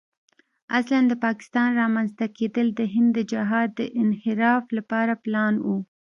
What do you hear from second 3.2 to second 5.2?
جهاد د انحراف لپاره